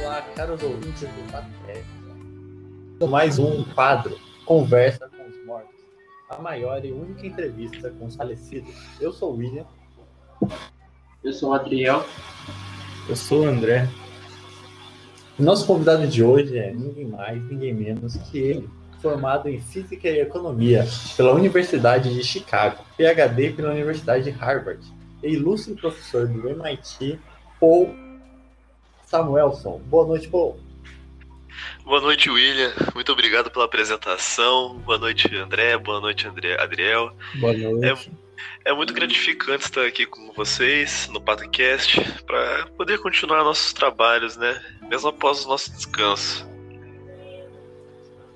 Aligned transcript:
Olá, 0.00 0.22
caros 0.34 0.62
ouvintes 0.62 1.00
do 1.00 1.32
Paté. 1.32 1.82
Mais 3.08 3.38
um 3.38 3.64
quadro, 3.64 4.18
Conversa 4.44 5.08
com 5.08 5.28
os 5.28 5.46
Mortos. 5.46 5.74
A 6.30 6.38
maior 6.38 6.84
e 6.84 6.92
única 6.92 7.26
entrevista 7.26 7.90
com 7.90 8.06
os 8.06 8.14
falecidos. 8.14 8.72
Eu 9.00 9.12
sou 9.12 9.32
o 9.32 9.36
William. 9.36 9.64
Eu 11.22 11.32
sou 11.32 11.50
o 11.50 11.54
Adriel. 11.54 12.04
Eu 13.08 13.16
sou 13.16 13.44
o 13.44 13.48
André. 13.48 13.88
Nosso 15.38 15.66
convidado 15.66 16.06
de 16.06 16.22
hoje 16.22 16.56
é 16.58 16.72
ninguém 16.72 17.06
mais, 17.06 17.42
ninguém 17.44 17.72
menos 17.74 18.16
que 18.16 18.38
ele, 18.38 18.70
formado 19.00 19.48
em 19.48 19.60
Física 19.60 20.08
e 20.08 20.20
Economia 20.20 20.86
pela 21.16 21.32
Universidade 21.32 22.14
de 22.14 22.22
Chicago, 22.22 22.84
PhD 22.96 23.50
pela 23.50 23.70
Universidade 23.70 24.24
de 24.24 24.30
Harvard 24.30 24.84
e 25.22 25.32
ilustre 25.32 25.74
professor 25.74 26.26
do 26.26 26.48
MIT, 26.48 27.18
Paul 27.60 28.07
Samuelson. 29.08 29.80
Boa 29.86 30.06
noite, 30.06 30.28
Paul. 30.28 30.58
Boa 31.82 32.00
noite, 32.00 32.28
William. 32.28 32.72
Muito 32.94 33.10
obrigado 33.10 33.50
pela 33.50 33.64
apresentação. 33.64 34.78
Boa 34.84 34.98
noite, 34.98 35.34
André. 35.34 35.78
Boa 35.78 35.98
noite, 35.98 36.28
André, 36.28 36.60
Adriel. 36.60 37.10
Boa 37.36 37.54
noite. 37.54 38.10
É, 38.64 38.70
é 38.70 38.74
muito 38.74 38.92
gratificante 38.92 39.64
estar 39.64 39.86
aqui 39.86 40.04
com 40.04 40.30
vocês 40.34 41.08
no 41.10 41.22
podcast 41.22 41.98
para 42.26 42.66
poder 42.76 42.98
continuar 42.98 43.42
nossos 43.42 43.72
trabalhos, 43.72 44.36
né? 44.36 44.62
Mesmo 44.90 45.08
após 45.08 45.46
o 45.46 45.48
nosso 45.48 45.72
descanso. 45.72 46.46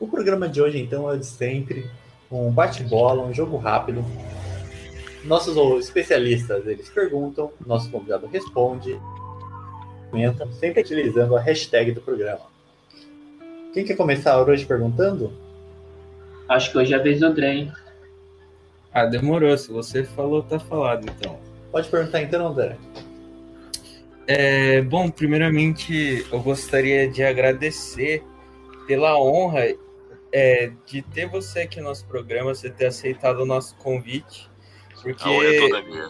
O 0.01 0.09
programa 0.09 0.49
de 0.49 0.63
hoje, 0.63 0.79
então, 0.79 1.09
é 1.11 1.15
o 1.15 1.19
de 1.19 1.27
sempre: 1.27 1.87
um 2.31 2.51
bate-bola, 2.51 3.23
um 3.23 3.35
jogo 3.35 3.59
rápido. 3.59 4.03
Nossos 5.23 5.55
especialistas 5.85 6.67
eles 6.67 6.89
perguntam, 6.89 7.53
nosso 7.65 7.91
convidado 7.91 8.27
responde, 8.27 8.99
sempre 10.59 10.83
utilizando 10.83 11.37
a 11.37 11.41
hashtag 11.41 11.93
do 11.93 12.01
programa. 12.01 12.53
Quem 13.73 13.85
quer 13.85 13.97
começar 13.97 14.41
hoje 14.43 14.67
perguntando? 14.67 15.33
Acho 16.49 16.71
que 16.71 16.79
hoje 16.79 16.93
é 16.93 16.97
a 16.97 17.03
vez 17.03 17.21
do 17.21 17.27
André, 17.27 17.55
hein? 17.55 17.73
Ah, 18.93 19.07
demorou. 19.07 19.57
Se 19.57 19.73
você 19.73 20.05
falou, 20.05 20.43
tá 20.43 20.59
falado, 20.59 21.07
então. 21.09 21.39
Pode 21.71 21.89
perguntar 21.89 22.21
então, 22.21 22.49
André. 22.49 22.77
É, 24.27 24.83
bom, 24.83 25.11
primeiramente, 25.11 26.27
eu 26.31 26.41
gostaria 26.41 27.09
de 27.09 27.23
agradecer 27.23 28.23
pela 28.87 29.19
honra 29.19 29.75
é, 30.33 30.71
de 30.87 31.03
ter 31.03 31.27
você 31.27 31.61
aqui 31.61 31.81
no 31.81 31.89
nosso 31.89 32.07
programa, 32.07 32.55
você 32.55 32.71
ter 32.71 32.87
aceitado 32.87 33.41
o 33.41 33.47
nosso 33.47 33.75
convite. 33.77 34.51
Porque 35.03 35.23
A 35.27 35.31
honra 35.31 35.47
é 35.47 35.59
toda 35.59 35.83
minha. 35.83 36.09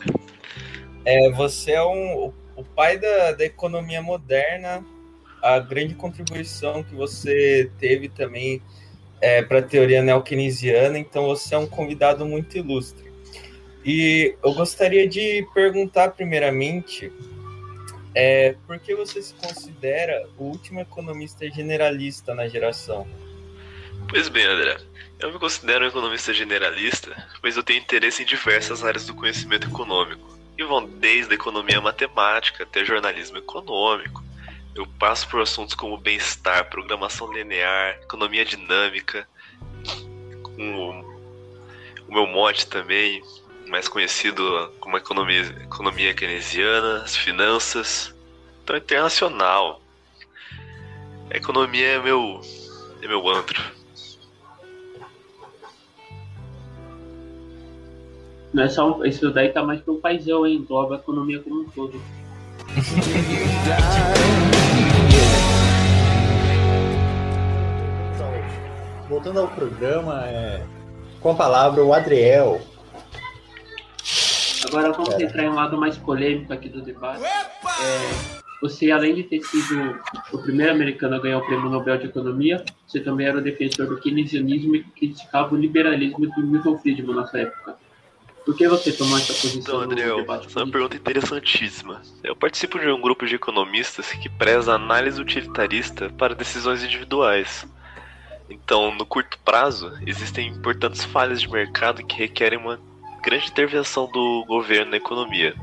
é, 1.05 1.31
você 1.31 1.73
é 1.73 1.83
um, 1.85 2.33
o, 2.57 2.65
pai 2.65 2.99
da, 2.99 3.33
da 3.33 3.45
economia 3.45 4.03
moderna, 4.03 4.85
a 5.43 5.59
grande 5.59 5.95
contribuição 5.95 6.83
que 6.83 6.95
você 6.95 7.71
teve 7.79 8.09
também 8.09 8.63
é, 9.21 9.43
para 9.43 9.59
a 9.59 9.63
teoria 9.63 10.03
neo-keynesiana, 10.03 10.99
então 10.99 11.27
você 11.27 11.55
é 11.55 11.59
um 11.59 11.67
convidado 11.67 12.25
muito 12.27 12.57
ilustre. 12.57 13.13
E 13.85 14.37
eu 14.43 14.55
gostaria 14.55 15.09
de 15.09 15.47
perguntar, 15.53 16.11
primeiramente, 16.11 17.13
é, 18.15 18.55
por 18.67 18.79
que 18.79 18.95
você 18.95 19.23
se 19.23 19.35
considera 19.35 20.29
o 20.39 20.45
último 20.45 20.81
economista 20.81 21.49
generalista 21.51 22.35
na 22.35 22.47
geração? 22.47 23.07
Pois 24.09 24.29
bem, 24.29 24.45
André. 24.45 24.77
Eu 25.19 25.33
me 25.33 25.39
considero 25.39 25.85
um 25.85 25.89
economista 25.89 26.35
generalista, 26.35 27.29
pois 27.41 27.57
eu 27.57 27.63
tenho 27.63 27.81
interesse 27.81 28.23
em 28.23 28.27
diversas 28.27 28.83
áreas 28.83 29.07
do 29.07 29.15
conhecimento 29.15 29.69
econômico, 29.69 30.32
que 30.57 30.65
vão 30.65 30.85
desde 30.85 31.33
a 31.33 31.35
economia 31.35 31.81
matemática 31.81 32.65
até 32.65 32.85
jornalismo 32.85 33.39
econômico. 33.39 34.23
Eu 34.75 34.87
passo 34.99 35.29
por 35.29 35.41
assuntos 35.41 35.75
como 35.75 35.99
bem-estar, 35.99 36.71
programação 36.71 37.33
linear, 37.33 37.99
economia 38.03 38.45
dinâmica, 38.45 39.29
com 40.43 41.05
o 42.09 42.13
meu 42.13 42.27
mote 42.27 42.67
também, 42.67 43.23
mais 43.69 43.89
conhecido 43.89 44.73
como 44.81 44.97
economia, 44.97 45.43
economia 45.63 46.15
keynesiana, 46.15 47.03
as 47.03 47.17
finanças, 47.17 48.15
então 48.63 48.77
internacional. 48.77 49.83
A 51.31 51.37
economia 51.37 51.89
é 51.89 51.99
meu, 51.99 52.41
é 53.03 53.09
meu 53.09 53.29
antro. 53.29 53.82
Não 58.53 58.63
é 58.63 58.69
só 58.69 58.99
um, 58.99 59.05
isso 59.05 59.31
daí 59.31 59.49
tá 59.49 59.63
mais 59.63 59.81
pro 59.81 59.97
paizão, 59.97 60.47
hein? 60.47 60.57
Engloba 60.57 60.97
a 60.97 60.99
economia 60.99 61.41
como 61.41 61.63
um 61.63 61.65
todo. 61.71 62.01
Então, 68.15 68.33
voltando 69.09 69.41
ao 69.41 69.49
programa, 69.49 70.23
é, 70.27 70.63
com 71.21 71.31
a 71.31 71.35
palavra 71.35 71.83
o 71.83 71.95
Adriel. 71.95 72.61
Agora 74.67 74.93
vamos 74.93 75.19
entrar 75.19 75.45
em 75.45 75.49
um 75.49 75.55
lado 75.55 75.79
mais 75.79 75.97
polêmico 75.97 76.53
aqui 76.53 76.69
do 76.69 76.83
debate. 76.83 77.25
É, 77.25 78.43
você, 78.61 78.93
além 78.93 79.15
de 79.15 79.25
ter 79.25 79.43
sido 79.43 79.99
o 80.33 80.39
primeiro 80.39 80.73
americano 80.73 81.17
a 81.17 81.19
ganhar 81.19 81.39
o 81.39 81.47
Prêmio 81.47 81.69
Nobel 81.69 81.99
de 81.99 82.07
Economia, 82.07 82.65
você 82.87 83.01
também 83.01 83.27
era 83.27 83.39
o 83.39 83.43
defensor 83.43 83.87
do 83.87 83.99
keynesianismo 83.99 84.77
e 84.77 84.85
criticava 84.85 85.55
o 85.55 85.59
liberalismo 85.59 86.31
do 86.31 86.47
Milton 86.47 86.79
Friedman 86.79 87.17
nessa 87.17 87.41
época. 87.41 87.72
Por 88.45 88.57
que 88.57 88.69
você 88.69 88.93
tomou 88.93 89.17
essa 89.19 89.33
posição 89.33 89.61
Então, 89.61 89.81
Adriel, 89.81 90.17
debate 90.17 90.47
essa 90.49 90.61
é 90.61 90.65
uma 90.65 90.73
pergunta 90.73 90.97
interessantíssima. 90.97 92.03
Eu 92.25 92.35
participo 92.35 92.79
de 92.79 92.89
um 92.89 93.01
grupo 93.01 93.25
de 93.25 93.37
economistas 93.37 94.11
que 94.13 94.29
preza 94.29 94.73
a 94.73 94.75
análise 94.75 95.21
utilitarista 95.21 96.11
para 96.11 96.35
decisões 96.35 96.83
individuais. 96.83 97.65
Então, 98.51 98.95
no 98.95 99.07
curto 99.07 99.39
prazo, 99.45 99.93
existem 100.07 100.49
importantes 100.49 101.05
falhas 101.05 101.41
de 101.41 101.49
mercado 101.49 102.05
que 102.05 102.17
requerem 102.17 102.59
uma 102.59 102.81
grande 103.23 103.49
intervenção 103.49 104.11
do 104.11 104.45
governo 104.47 104.91
na 104.91 104.97
economia. 104.97 105.55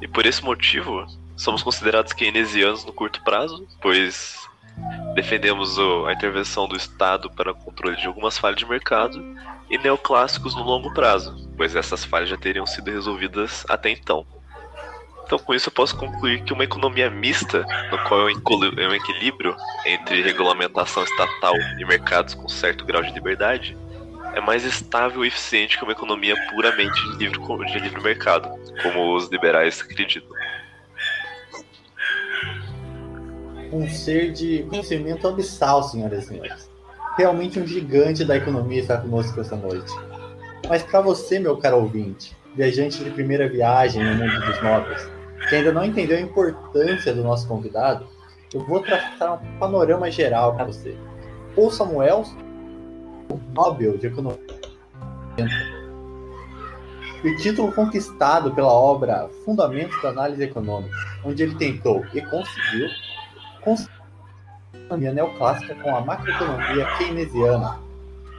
E 0.00 0.06
por 0.06 0.24
esse 0.24 0.42
motivo, 0.44 1.04
somos 1.36 1.62
considerados 1.62 2.12
keynesianos 2.12 2.84
no 2.84 2.92
curto 2.92 3.22
prazo, 3.24 3.66
pois 3.82 4.45
defendemos 5.16 5.78
a 6.06 6.12
intervenção 6.12 6.68
do 6.68 6.76
Estado 6.76 7.30
para 7.30 7.50
o 7.50 7.54
controle 7.54 7.96
de 7.96 8.06
algumas 8.06 8.36
falhas 8.36 8.58
de 8.58 8.66
mercado, 8.66 9.20
e 9.68 9.78
neoclássicos 9.78 10.54
no 10.54 10.62
longo 10.62 10.92
prazo, 10.92 11.50
pois 11.56 11.74
essas 11.74 12.04
falhas 12.04 12.28
já 12.28 12.36
teriam 12.36 12.66
sido 12.66 12.90
resolvidas 12.90 13.64
até 13.68 13.90
então. 13.90 14.26
Então, 15.24 15.38
com 15.40 15.52
isso, 15.54 15.68
eu 15.68 15.72
posso 15.72 15.96
concluir 15.96 16.44
que 16.44 16.52
uma 16.52 16.62
economia 16.62 17.10
mista, 17.10 17.66
no 17.90 17.98
qual 18.04 18.28
é 18.28 18.88
um 18.88 18.94
equilíbrio 18.94 19.56
entre 19.84 20.22
regulamentação 20.22 21.02
estatal 21.02 21.54
e 21.80 21.84
mercados 21.84 22.34
com 22.34 22.46
certo 22.46 22.84
grau 22.84 23.02
de 23.02 23.12
liberdade, 23.12 23.76
é 24.34 24.40
mais 24.40 24.64
estável 24.64 25.24
e 25.24 25.28
eficiente 25.28 25.78
que 25.78 25.82
uma 25.82 25.92
economia 25.92 26.36
puramente 26.50 27.02
de 27.10 27.16
livre, 27.16 27.40
de 27.72 27.78
livre 27.80 28.00
mercado, 28.02 28.48
como 28.82 29.16
os 29.16 29.28
liberais 29.28 29.80
acreditam. 29.80 30.30
Um 33.72 33.88
ser 33.88 34.32
de 34.32 34.64
conhecimento 34.68 35.26
abissal, 35.26 35.82
senhoras 35.82 36.24
e 36.24 36.28
senhores. 36.28 36.70
Realmente 37.16 37.58
um 37.58 37.66
gigante 37.66 38.24
da 38.24 38.36
economia 38.36 38.80
está 38.80 38.98
conosco 38.98 39.40
esta 39.40 39.56
noite. 39.56 39.92
Mas 40.68 40.82
para 40.82 41.00
você, 41.00 41.38
meu 41.38 41.56
caro 41.56 41.78
ouvinte, 41.78 42.36
viajante 42.54 43.02
de 43.02 43.10
primeira 43.10 43.48
viagem 43.48 44.02
no 44.02 44.14
mundo 44.16 44.40
dos 44.40 44.62
nobres, 44.62 45.08
que 45.48 45.54
ainda 45.54 45.72
não 45.72 45.84
entendeu 45.84 46.16
a 46.18 46.20
importância 46.20 47.14
do 47.14 47.22
nosso 47.22 47.46
convidado, 47.46 48.06
eu 48.52 48.64
vou 48.64 48.80
traçar 48.80 49.34
um 49.42 49.58
panorama 49.58 50.10
geral 50.10 50.54
para 50.54 50.64
você. 50.64 50.96
Paul 51.54 51.70
Samuel, 51.70 52.24
o 53.30 53.40
Nobel 53.52 53.98
de 53.98 54.06
Economia. 54.06 54.38
E 57.24 57.28
o 57.30 57.36
título 57.38 57.72
conquistado 57.72 58.54
pela 58.54 58.72
obra 58.72 59.28
Fundamentos 59.44 60.00
da 60.02 60.10
Análise 60.10 60.42
Econômica, 60.42 60.96
onde 61.24 61.42
ele 61.42 61.54
tentou 61.56 62.04
e 62.14 62.20
conseguiu 62.20 62.88
economia 64.74 65.12
neoclássica 65.12 65.74
com 65.76 65.96
a 65.96 66.00
macroeconomia 66.00 66.86
keynesiana, 66.98 67.78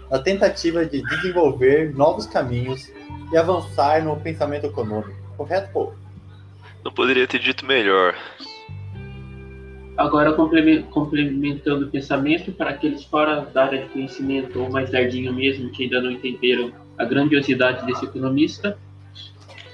na 0.10 0.20
tentativa 0.20 0.86
de 0.86 1.02
desenvolver 1.02 1.94
novos 1.94 2.26
caminhos 2.26 2.92
e 3.32 3.38
avançar 3.38 4.04
no 4.04 4.16
pensamento 4.18 4.68
econômico. 4.68 5.16
Correto, 5.36 5.72
Paul? 5.74 5.94
Não 6.84 6.92
poderia 6.92 7.28
ter 7.28 7.40
dito 7.40 7.66
melhor. 7.66 8.16
Agora, 9.98 10.34
complemen- 10.34 10.84
complementando 10.84 11.88
o 11.88 11.90
pensamento, 11.90 12.52
para 12.52 12.70
aqueles 12.70 13.04
fora 13.04 13.42
da 13.42 13.66
área 13.66 13.84
de 13.84 13.90
conhecimento 13.90 14.62
ou 14.62 14.70
mais 14.70 14.92
dardinho 14.92 15.34
mesmo, 15.34 15.72
que 15.72 15.84
ainda 15.84 16.00
não 16.02 16.12
entenderam 16.12 16.72
a 16.98 17.04
grandiosidade 17.04 17.86
desse 17.86 18.06
economista, 18.06 18.78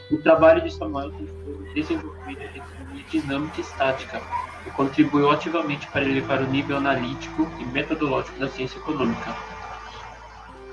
o 0.10 0.18
trabalho 0.18 0.62
de 0.62 0.74
Samuel 0.74 1.12
foi 1.12 1.54
o 1.54 1.74
desenvolvimento 1.74 2.52
de 2.54 2.60
economia 2.60 3.04
dinâmica 3.12 3.56
e 3.58 3.62
estática, 3.62 4.22
e 4.66 4.70
contribuiu 4.72 5.30
ativamente 5.32 5.88
para 5.88 6.04
elevar 6.04 6.42
o 6.42 6.48
nível 6.48 6.78
analítico 6.78 7.50
e 7.60 7.66
metodológico 7.66 8.40
da 8.40 8.50
ciência 8.50 8.78
econômica. 8.78 9.36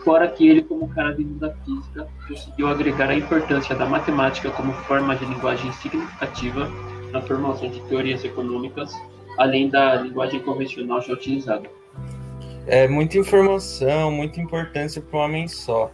Fora 0.05 0.29
que 0.29 0.49
ele, 0.49 0.63
como 0.63 0.89
cara 0.89 1.13
vindo 1.13 1.39
da 1.39 1.53
física, 1.53 2.09
conseguiu 2.27 2.69
agregar 2.69 3.11
a 3.11 3.15
importância 3.15 3.75
da 3.75 3.87
matemática 3.87 4.51
como 4.51 4.73
forma 4.73 5.15
de 5.15 5.25
linguagem 5.27 5.71
significativa 5.73 6.71
na 7.13 7.21
formação 7.21 7.69
de 7.69 7.81
teorias 7.83 8.25
econômicas 8.25 8.95
além 9.41 9.69
da 9.69 9.97
linguagem 9.97 10.41
convencional 10.41 11.01
já 11.01 11.15
utilizada. 11.15 11.69
É 12.67 12.87
muita 12.87 13.19
informação, 13.19 14.11
muita 14.11 14.41
importância 14.41 15.01
para 15.01 15.19
um 15.19 15.23
homem 15.23 15.49
só. 15.49 15.91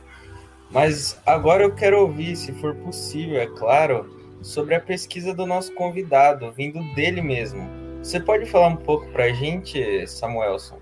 Mas 0.71 1.21
agora 1.25 1.63
eu 1.63 1.73
quero 1.73 2.01
ouvir, 2.01 2.35
se 2.35 2.53
for 2.55 2.75
possível, 2.75 3.41
é 3.41 3.47
claro, 3.47 4.11
sobre 4.43 4.75
a 4.75 4.81
pesquisa 4.81 5.33
do 5.33 5.47
nosso 5.47 5.73
convidado, 5.75 6.51
vindo 6.53 6.83
dele 6.95 7.23
mesmo. 7.23 7.86
Você 8.07 8.21
pode 8.21 8.47
falar 8.47 8.69
um 8.69 8.77
pouco 8.77 9.05
para 9.09 9.25
a 9.25 9.33
gente, 9.33 10.07
Samuelson? 10.07 10.81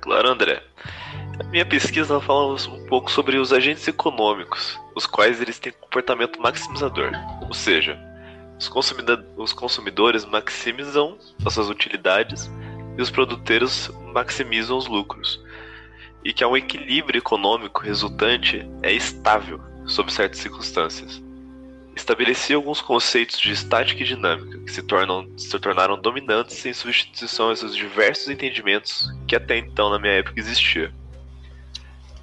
Claro, 0.00 0.28
André. 0.28 0.60
A 1.38 1.44
minha 1.44 1.64
pesquisa 1.64 2.20
fala 2.20 2.54
um 2.54 2.84
pouco 2.86 3.08
sobre 3.08 3.36
os 3.36 3.52
agentes 3.52 3.86
econômicos, 3.86 4.76
os 4.92 5.06
quais 5.06 5.40
eles 5.40 5.60
têm 5.60 5.72
comportamento 5.72 6.42
maximizador, 6.42 7.12
ou 7.46 7.54
seja, 7.54 7.96
os, 8.58 8.72
os 9.36 9.52
consumidores 9.52 10.24
maximizam 10.24 11.16
as 11.46 11.54
suas 11.54 11.68
utilidades 11.68 12.50
e 12.98 13.00
os 13.00 13.08
produtores 13.08 13.88
maximizam 14.12 14.76
os 14.76 14.88
lucros, 14.88 15.40
e 16.24 16.32
que 16.32 16.42
é 16.42 16.46
um 16.46 16.56
equilíbrio 16.56 17.18
econômico 17.18 17.82
resultante 17.82 18.68
é 18.82 18.92
estável 18.92 19.60
sob 19.86 20.12
certas 20.12 20.40
circunstâncias. 20.40 21.22
Estabeleci 21.94 22.54
alguns 22.54 22.80
conceitos 22.80 23.38
de 23.38 23.52
estática 23.52 24.02
e 24.02 24.06
dinâmica 24.06 24.58
que 24.58 24.72
se, 24.72 24.82
tornam, 24.82 25.28
se 25.36 25.58
tornaram 25.58 26.00
dominantes 26.00 26.64
em 26.64 26.72
substituição 26.72 27.50
a 27.50 27.52
esses 27.52 27.76
diversos 27.76 28.28
entendimentos 28.28 29.08
que 29.28 29.36
até 29.36 29.58
então 29.58 29.90
na 29.90 29.98
minha 29.98 30.14
época 30.14 30.40
existiam. 30.40 30.90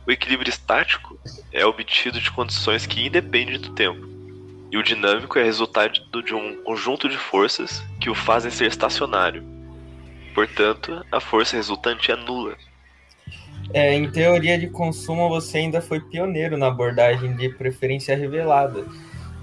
O 0.08 0.12
equilíbrio 0.12 0.50
estático 0.50 1.20
é 1.52 1.64
obtido 1.66 2.20
de 2.20 2.32
condições 2.32 2.88
que 2.88 3.06
independem 3.06 3.60
do 3.60 3.70
tempo, 3.76 4.08
e 4.72 4.78
o 4.78 4.84
dinâmico 4.84 5.38
é 5.38 5.44
resultado 5.44 6.00
de 6.24 6.34
um 6.34 6.64
conjunto 6.64 7.08
de 7.08 7.18
forças 7.18 7.84
que 8.00 8.10
o 8.10 8.16
fazem 8.16 8.50
ser 8.50 8.68
estacionário. 8.68 9.44
Portanto, 10.34 11.06
a 11.12 11.20
força 11.20 11.56
resultante 11.56 12.12
é 12.12 12.16
nula. 12.16 12.56
É, 13.74 13.94
em 13.94 14.10
teoria 14.10 14.58
de 14.58 14.68
consumo, 14.68 15.30
você 15.30 15.60
ainda 15.60 15.82
foi 15.82 16.00
pioneiro 16.00 16.58
na 16.58 16.68
abordagem 16.68 17.36
de 17.36 17.50
preferência 17.50 18.16
revelada, 18.16 18.86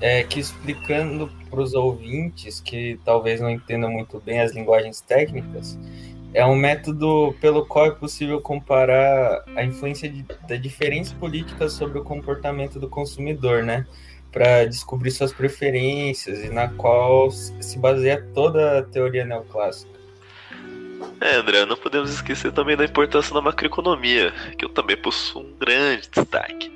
é, 0.00 0.22
que 0.22 0.40
explicando 0.40 1.30
para 1.50 1.60
os 1.60 1.74
ouvintes 1.74 2.60
que 2.60 2.98
talvez 3.04 3.40
não 3.40 3.50
entendam 3.50 3.90
muito 3.90 4.20
bem 4.20 4.40
as 4.40 4.52
linguagens 4.52 5.00
técnicas, 5.00 5.78
é 6.34 6.44
um 6.44 6.54
método 6.54 7.34
pelo 7.40 7.64
qual 7.64 7.86
é 7.86 7.90
possível 7.90 8.40
comparar 8.40 9.42
a 9.56 9.64
influência 9.64 10.08
de, 10.08 10.22
da 10.46 10.56
diferença 10.56 11.14
política 11.14 11.68
sobre 11.68 11.98
o 11.98 12.04
comportamento 12.04 12.78
do 12.78 12.88
consumidor, 12.88 13.62
né? 13.62 13.86
Para 14.30 14.66
descobrir 14.66 15.12
suas 15.12 15.32
preferências 15.32 16.44
e 16.44 16.50
na 16.50 16.68
qual 16.68 17.30
se 17.30 17.78
baseia 17.78 18.22
toda 18.34 18.80
a 18.80 18.82
teoria 18.82 19.24
neoclássica. 19.24 19.96
É, 21.20 21.36
André, 21.36 21.64
não 21.64 21.76
podemos 21.76 22.10
esquecer 22.10 22.52
também 22.52 22.76
da 22.76 22.84
importância 22.84 23.32
da 23.32 23.40
macroeconomia, 23.40 24.32
que 24.58 24.64
eu 24.64 24.68
também 24.68 24.96
possuo 24.96 25.42
um 25.42 25.54
grande 25.58 26.08
destaque. 26.10 26.70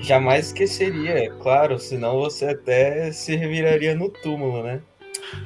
Jamais 0.00 0.46
esqueceria, 0.46 1.24
é 1.24 1.28
claro, 1.28 1.78
senão 1.78 2.20
você 2.20 2.46
até 2.46 3.10
se 3.12 3.34
reviraria 3.34 3.94
no 3.94 4.08
túmulo, 4.08 4.62
né? 4.62 4.80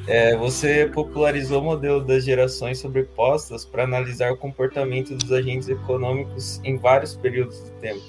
É, 0.07 0.37
você 0.37 0.91
popularizou 0.93 1.63
o 1.63 1.65
modelo 1.65 2.05
das 2.05 2.25
gerações 2.25 2.79
sobrepostas 2.79 3.65
para 3.65 3.85
analisar 3.85 4.33
o 4.33 4.37
comportamento 4.37 5.15
dos 5.15 5.33
agentes 5.33 5.69
econômicos 5.69 6.61
em 6.65 6.77
vários 6.77 7.17
períodos 7.17 7.65
de 7.65 7.71
tempo. 7.73 8.03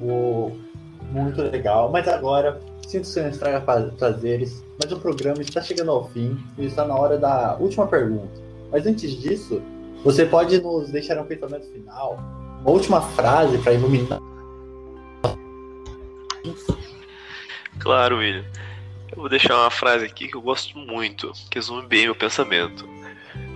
Uou, 0.00 0.56
muito 1.10 1.42
legal. 1.42 1.90
Mas 1.90 2.08
agora, 2.08 2.60
sinto 2.86 3.12
que 3.12 3.20
não 3.20 3.28
estraga 3.28 3.60
prazeres, 3.98 4.64
mas 4.82 4.90
o 4.90 4.98
programa 4.98 5.42
está 5.42 5.60
chegando 5.60 5.90
ao 5.90 6.08
fim 6.08 6.38
e 6.56 6.66
está 6.66 6.86
na 6.86 6.96
hora 6.96 7.18
da 7.18 7.56
última 7.58 7.86
pergunta. 7.86 8.40
Mas 8.70 8.86
antes 8.86 9.10
disso, 9.20 9.60
você 10.02 10.24
pode 10.24 10.60
nos 10.60 10.90
deixar 10.90 11.20
um 11.20 11.26
pensamento 11.26 11.66
final, 11.70 12.18
uma 12.62 12.70
última 12.70 13.00
frase 13.00 13.58
para 13.58 13.72
iluminar. 13.72 14.20
Claro, 17.78 18.18
William. 18.18 18.44
Eu 19.10 19.16
vou 19.16 19.28
deixar 19.28 19.56
uma 19.56 19.70
frase 19.70 20.06
aqui 20.06 20.28
que 20.28 20.36
eu 20.36 20.40
gosto 20.40 20.78
muito, 20.78 21.32
que 21.50 21.58
resume 21.58 21.86
bem 21.86 22.04
meu 22.04 22.14
pensamento. 22.14 22.88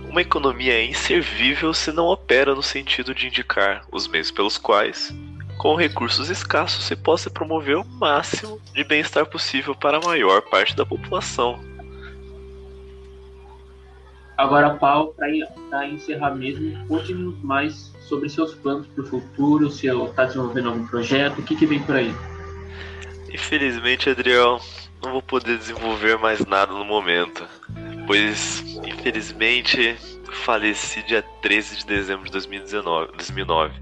Uma 0.09 0.21
economia 0.21 0.73
é 0.73 0.85
inservível 0.85 1.73
se 1.73 1.91
não 1.91 2.05
opera 2.05 2.53
no 2.53 2.61
sentido 2.61 3.15
de 3.15 3.27
indicar 3.27 3.85
os 3.91 4.07
meios 4.07 4.29
pelos 4.29 4.57
quais, 4.57 5.13
com 5.57 5.75
recursos 5.75 6.29
escassos, 6.29 6.85
se 6.85 6.95
possa 6.95 7.29
promover 7.29 7.77
o 7.77 7.85
máximo 7.85 8.61
de 8.73 8.83
bem-estar 8.83 9.25
possível 9.25 9.73
para 9.73 9.97
a 9.97 10.01
maior 10.01 10.41
parte 10.41 10.75
da 10.75 10.85
população. 10.85 11.59
Agora, 14.37 14.75
Paulo, 14.75 15.15
para 15.69 15.87
encerrar 15.87 16.35
mesmo, 16.35 16.77
conte-nos 16.87 17.41
mais 17.41 17.91
sobre 18.01 18.29
seus 18.29 18.53
planos 18.53 18.85
para 18.87 19.03
o 19.03 19.07
futuro, 19.07 19.69
se 19.69 19.87
está 19.87 20.25
desenvolvendo 20.25 20.69
algum 20.69 20.85
projeto, 20.87 21.39
o 21.39 21.43
que, 21.43 21.55
que 21.55 21.65
vem 21.65 21.81
por 21.81 21.95
aí? 21.95 22.13
Infelizmente, 23.33 24.09
Adriel, 24.09 24.59
não 25.03 25.13
vou 25.13 25.21
poder 25.21 25.57
desenvolver 25.57 26.17
mais 26.17 26.45
nada 26.45 26.71
no 26.71 26.85
momento, 26.85 27.45
pois 28.05 28.63
infelizmente 28.85 29.95
faleci 30.45 31.01
dia 31.03 31.23
13 31.41 31.77
de 31.77 31.85
dezembro 31.85 32.25
de 32.25 32.31
2019, 32.31 33.11
2009. 33.13 33.73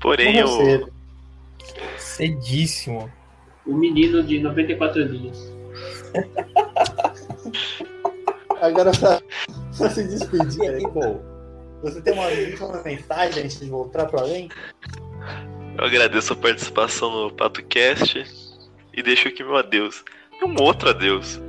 Porém, 0.00 0.36
eu. 0.36 0.90
Cedíssimo. 1.96 3.10
O 3.66 3.74
menino 3.74 4.22
de 4.22 4.40
94 4.40 5.02
anos. 5.02 5.52
Agora, 8.60 8.90
pra, 8.92 9.20
pra 9.78 9.90
se 9.90 10.04
despedir 10.04 10.62
aí, 10.68 10.82
pô, 10.82 11.20
você 11.82 12.00
tem 12.02 12.12
uma, 12.12 12.26
uma 12.66 12.82
mensagem 12.82 13.44
antes 13.44 13.60
de 13.60 13.70
voltar 13.70 14.06
para 14.06 14.20
além? 14.20 14.48
Eu 15.76 15.84
agradeço 15.84 16.32
a 16.32 16.36
participação 16.36 17.10
no 17.10 17.32
PatoCast 17.32 18.24
e 18.92 19.02
deixo 19.02 19.28
aqui 19.28 19.44
meu 19.44 19.56
adeus. 19.56 20.04
E 20.40 20.44
um 20.44 20.60
outro 20.60 20.90
adeus. 20.90 21.40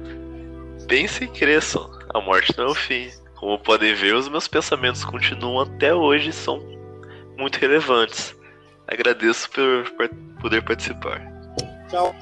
Pensem 0.88 1.28
e 1.28 1.32
cresçam. 1.32 1.90
A 2.14 2.22
morte 2.22 2.56
não 2.58 2.66
é 2.66 2.70
o 2.70 2.76
fim. 2.76 3.10
Como 3.36 3.58
podem 3.58 3.96
ver, 3.96 4.16
os 4.16 4.30
meus 4.30 4.48
pensamentos 4.48 5.04
continuam 5.04 5.62
até 5.62 5.94
hoje 5.94 6.30
e 6.30 6.34
são 6.34 6.60
muito 7.38 7.58
relevantes. 7.58 8.36
Agradeço 8.88 9.50
por, 9.50 9.90
por 9.92 10.10
poder 10.42 10.64
participar. 10.64 11.22
Tchau. 11.90 12.16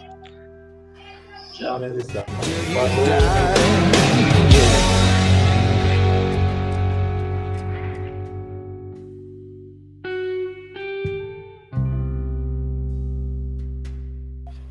Tchau, 1.53 1.79
minha 1.79 1.91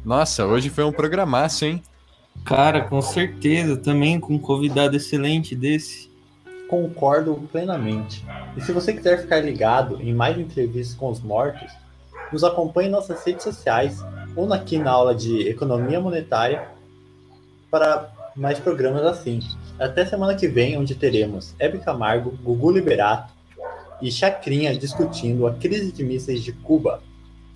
Nossa, 0.06 0.46
hoje 0.46 0.70
foi 0.70 0.84
um 0.84 0.92
programaço, 0.92 1.64
hein? 1.64 1.82
Cara, 2.44 2.82
com 2.82 3.02
certeza, 3.02 3.76
também 3.76 4.20
com 4.20 4.34
um 4.34 4.38
convidado 4.38 4.94
excelente 4.94 5.56
desse. 5.56 6.08
Concordo 6.68 7.34
plenamente. 7.50 8.24
E 8.56 8.60
se 8.60 8.70
você 8.70 8.92
quiser 8.92 9.20
ficar 9.20 9.40
ligado 9.40 10.00
em 10.00 10.14
mais 10.14 10.38
entrevistas 10.38 10.96
com 10.96 11.10
os 11.10 11.20
mortos, 11.20 11.72
nos 12.32 12.44
acompanhe 12.44 12.88
em 12.88 12.92
nossas 12.92 13.24
redes 13.24 13.42
sociais 13.42 13.98
ou 14.36 14.52
aqui 14.52 14.78
na 14.78 14.92
aula 14.92 15.12
de 15.12 15.48
Economia 15.48 16.00
Monetária 16.00 16.68
para 17.68 18.08
mais 18.36 18.60
programas 18.60 19.02
assim. 19.02 19.40
Até 19.76 20.06
semana 20.06 20.36
que 20.36 20.46
vem, 20.46 20.78
onde 20.78 20.94
teremos 20.94 21.52
Hebe 21.58 21.78
Camargo, 21.78 22.30
Gugu 22.44 22.70
Liberato 22.70 23.32
e 24.00 24.08
Chacrinha 24.12 24.78
discutindo 24.78 25.48
a 25.48 25.54
crise 25.54 25.90
de 25.90 26.04
mísseis 26.04 26.44
de 26.44 26.52
Cuba. 26.52 27.02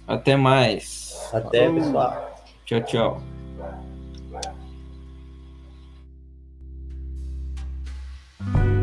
Até 0.05 0.35
mais. 0.35 1.17
Até, 1.33 1.71
pessoal. 1.71 2.30
Tchau, 2.71 2.81
tchau. 2.87 3.23
thank 8.39 8.80